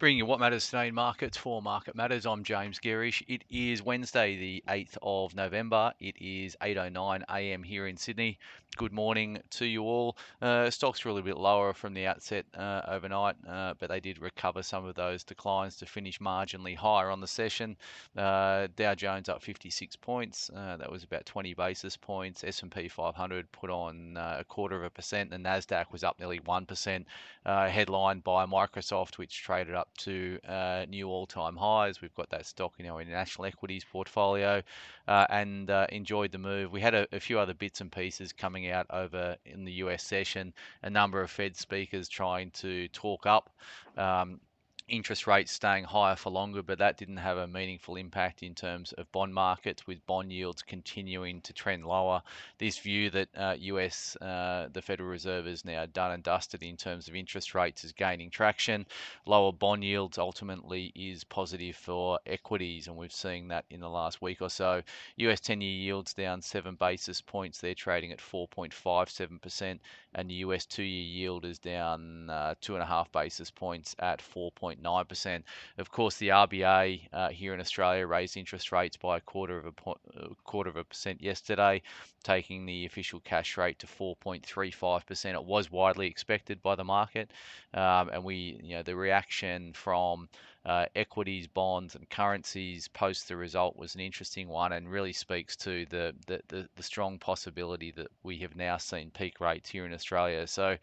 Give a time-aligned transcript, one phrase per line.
[0.00, 2.26] Bringing you what matters today in markets for Market Matters.
[2.26, 3.22] I'm James Gerrish.
[3.28, 5.92] It is Wednesday, the 8th of November.
[6.00, 7.62] It is 8:09 a.m.
[7.62, 8.40] here in Sydney.
[8.76, 10.16] Good morning to you all.
[10.42, 14.00] Uh, stocks were a little bit lower from the outset uh, overnight, uh, but they
[14.00, 17.76] did recover some of those declines to finish marginally higher on the session.
[18.16, 20.50] Uh, Dow Jones up 56 points.
[20.50, 22.42] Uh, that was about 20 basis points.
[22.42, 25.30] S&P 500 put on uh, a quarter of a percent.
[25.30, 27.06] The Nasdaq was up nearly one percent,
[27.46, 32.00] headlined by Microsoft, which traded up up to uh, new all-time highs.
[32.00, 34.62] We've got that stock in our international equities portfolio,
[35.06, 36.72] uh, and uh, enjoyed the move.
[36.72, 40.02] We had a, a, few other bits and pieces coming out over in the US
[40.02, 40.54] session.
[40.82, 43.50] A number of Fed speakers trying to talk up.
[43.98, 44.40] Um,
[44.88, 48.92] interest rates staying higher for longer, but that didn't have a meaningful impact in terms
[48.92, 52.22] of bond markets, with bond yields continuing to trend lower.
[52.58, 56.76] This view that uh, US, uh, the Federal Reserve, is now done and dusted in
[56.76, 58.84] terms of interest rates is gaining traction.
[59.26, 64.20] Lower bond yields ultimately is positive for equities, and we've seen that in the last
[64.20, 64.82] week or so.
[65.16, 69.78] US 10 year yields down seven basis points, they're trading at 4.57%,
[70.14, 73.96] and the US two year yield is down uh, two and a half basis points
[73.98, 74.52] at 4.
[74.82, 75.42] 0.9%.
[75.78, 79.66] Of course, the RBA uh, here in Australia raised interest rates by a quarter of
[79.66, 81.82] a, point, a quarter of a percent yesterday,
[82.22, 85.34] taking the official cash rate to 4.35%.
[85.34, 87.30] It was widely expected by the market,
[87.74, 90.28] um, and we, you know, the reaction from
[90.64, 95.56] uh, equities, bonds, and currencies post the result was an interesting one and really speaks
[95.56, 99.84] to the, the, the, the strong possibility that we have now seen peak rates here
[99.84, 100.46] in Australia.
[100.46, 100.76] So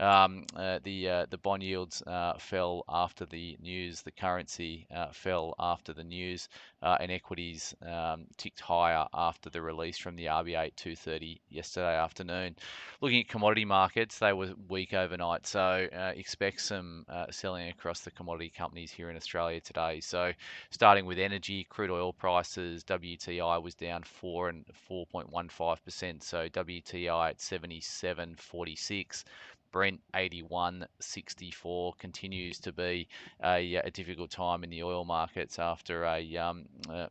[0.00, 5.08] um, uh, the uh, the bond yields uh, fell after the news, the currency uh,
[5.12, 6.48] fell after the news,
[6.82, 11.96] uh, and equities um, ticked higher after the release from the RBA at 2:30 yesterday
[11.96, 12.56] afternoon.
[13.00, 18.50] Looking at commodity markets, they were weak overnight, so expect some selling across the commodity
[18.50, 20.00] companies here in Australia today.
[20.00, 20.32] So,
[20.70, 26.22] starting with energy, crude oil prices, WTI was down four and 4.15%.
[26.22, 29.24] So, WTI at 77.46.
[29.72, 33.08] Brent 81.64 continues to be
[33.42, 37.06] a, a, difficult time in the oil markets after a um, uh,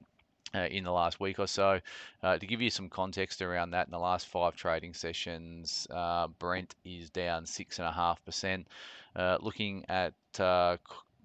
[0.55, 1.79] uh, in the last week or so.
[2.23, 6.27] Uh, to give you some context around that, in the last five trading sessions, uh,
[6.39, 8.65] Brent is down 6.5%.
[9.15, 10.13] Uh, looking at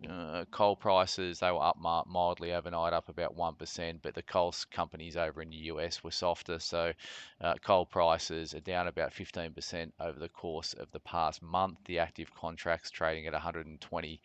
[0.09, 4.55] uh, coal prices they were up mildly overnight, up about one percent, but the coal
[4.71, 6.59] companies over in the US were softer.
[6.59, 6.93] So
[7.41, 11.79] uh, coal prices are down about 15% over the course of the past month.
[11.85, 14.21] The active contracts trading at 120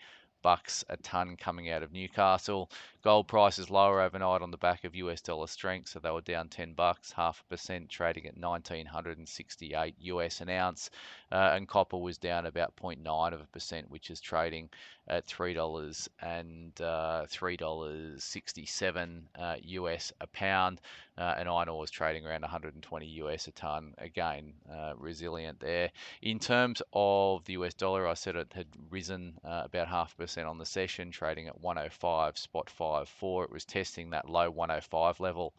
[0.47, 2.71] bucks a ton coming out of Newcastle.
[3.03, 6.47] Gold prices lower overnight on the back of US dollar strength, so they were down
[6.47, 10.89] 10 bucks, half a percent, trading at 1968 US an ounce.
[11.33, 14.69] Uh, and copper was down about 0.9 of a percent, which is trading
[15.09, 20.79] at three dollars and uh, three dollars 67 uh, US a pound.
[21.17, 23.93] Uh, and iron ore was trading around 120 US a ton.
[23.97, 25.91] Again, uh, resilient there.
[26.21, 30.17] In terms of the US dollar, I said it had risen uh, about half a
[30.17, 33.45] percent on the session, trading at 105 spot 54.
[33.45, 35.53] It was testing that low 105 level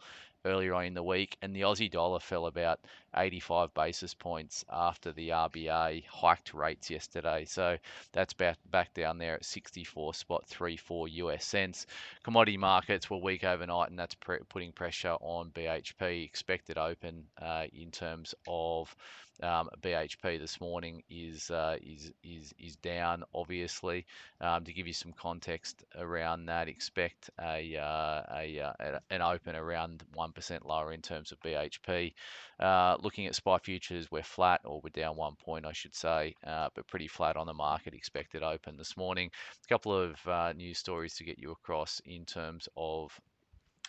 [0.44, 2.80] earlier on in the week, and the Aussie dollar fell about
[3.16, 7.44] 85 basis points after the RBA hiked rates yesterday.
[7.44, 7.76] So
[8.12, 11.86] that's back back down there at 64 spot 34 US cents.
[12.22, 16.24] Commodity markets were weak overnight, and that's pre- putting pressure on BHP.
[16.24, 18.94] Expected open uh, in terms of
[19.42, 23.24] um, BHP this morning is uh, is is is down.
[23.34, 24.06] Obviously,
[24.40, 29.56] um, to give you some context around that, expect a, uh, a uh, an open
[29.56, 32.12] around one percent lower in terms of BHP.
[32.58, 36.34] Uh, looking at SPI futures, we're flat or we're down one point, I should say,
[36.44, 37.94] uh, but pretty flat on the market.
[37.94, 39.30] Expected open this morning.
[39.64, 43.12] A couple of uh, news stories to get you across in terms of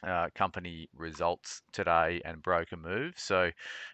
[0.04, 3.22] uh, company results today and broker moves.
[3.22, 3.52] So,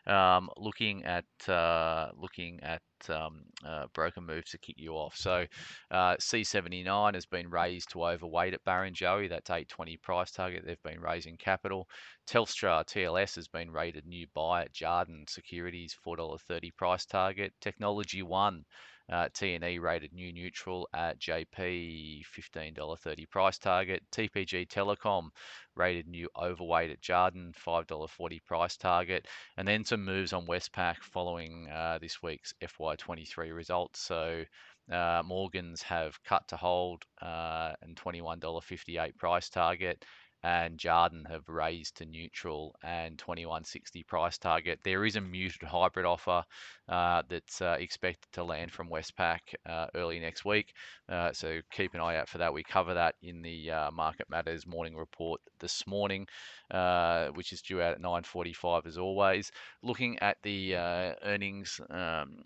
[0.07, 5.16] um, looking at uh, looking at um, uh, broker moves to kick you off.
[5.16, 5.45] So,
[5.91, 9.29] uh, C79 has been raised to overweight at Barrenjoey.
[9.29, 10.63] That's 820 price target.
[10.66, 11.87] They've been raising capital.
[12.28, 17.53] Telstra TLS has been rated new buy at Jarden Securities $4.30 price target.
[17.61, 18.66] Technology One
[19.11, 24.03] uh, TNE rated new neutral at JP $15.30 price target.
[24.11, 25.29] TPG Telecom
[25.75, 29.28] rated new overweight at Jarden $5.40 price target.
[29.57, 33.99] And then some moves on Westpac following uh, this week's FY23 results.
[33.99, 34.43] So
[34.91, 40.05] uh, Morgans have cut to hold uh, and $21.58 price target.
[40.45, 44.79] And Jarden have raised to neutral and 2160 price target.
[44.83, 46.43] There is a muted hybrid offer
[46.87, 50.73] uh, that's uh, expected to land from Westpac uh, early next week.
[51.09, 52.53] Uh, so keep an eye out for that.
[52.53, 56.28] We cover that in the uh, Market Matters morning report this morning,
[56.70, 59.52] uh, which is due out at 9:45 as always.
[59.82, 62.38] Looking at the earnings um,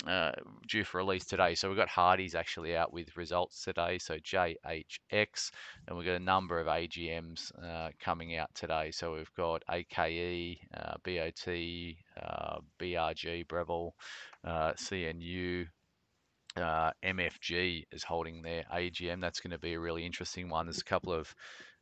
[0.65, 1.53] due for release today.
[1.55, 3.97] So we've got Hardie's actually out with results today.
[3.97, 5.51] So JHX,
[5.87, 7.51] and we've got a number of AGMs
[7.99, 8.91] coming out today.
[8.91, 10.59] So we've got AKE,
[11.03, 11.47] BOT,
[12.79, 13.91] BRG, Breville
[14.45, 15.67] uh, CNU,
[16.55, 19.21] uh, MFG is holding their AGM.
[19.21, 20.65] That's going to be a really interesting one.
[20.65, 21.33] There's a couple of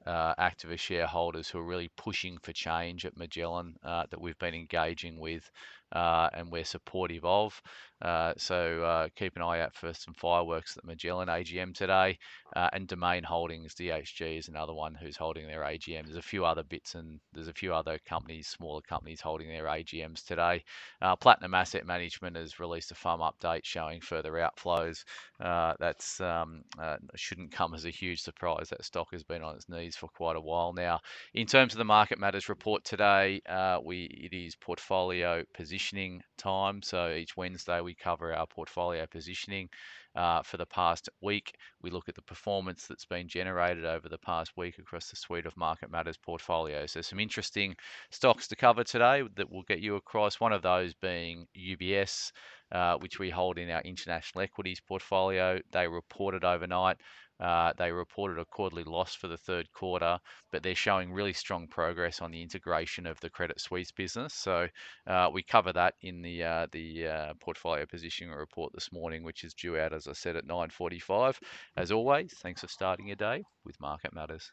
[0.08, 4.56] uh, activist shareholders who are really pushing for change at Magellan uh, that we've been
[4.56, 5.52] engaging with
[5.92, 7.62] uh, and we're supportive of.
[8.00, 12.20] Uh, so uh, keep an eye out for some fireworks at Magellan AGM today.
[12.56, 16.06] Uh, and Domain Holdings, DHG, is another one who's holding their AGM.
[16.06, 19.66] There's a few other bits and there's a few other companies, smaller companies, holding their
[19.66, 20.64] AGMs today.
[21.02, 25.04] Uh, Platinum Asset Management has released a FUM update showing further outflows.
[25.40, 26.62] Uh, that's um,
[27.16, 28.70] shouldn't come as a huge surprise.
[28.70, 31.00] That stock has been on its knees for quite a while now.
[31.34, 33.42] In terms of the Market Matters report today,
[33.84, 35.44] we it is portfolio
[35.78, 36.82] positioning time.
[36.82, 39.70] So each Wednesday we cover our portfolio positioning.
[40.16, 41.54] Uh, for the past week,
[41.84, 45.46] we look at the performance that's been generated over the past week across the suite
[45.46, 46.94] of Market Matters portfolios.
[46.94, 47.76] So some interesting
[48.10, 50.40] stocks to cover today that will get you across.
[50.40, 52.32] One of those being UBS,
[52.72, 55.60] uh, which we hold in our international equities portfolio.
[55.72, 56.98] They reported overnight.
[57.40, 60.20] Uh, they reported a quarterly loss for the third quarter,
[60.52, 64.34] but they're showing really strong progress on the integration of the Credit Suisse business.
[64.34, 64.68] So
[65.08, 69.44] uh, we cover that in the uh, the uh, portfolio positioning report this morning, which
[69.44, 71.40] is due out, as I said, at 9:45.
[71.76, 74.52] As always, thanks for starting your day with Market Matters.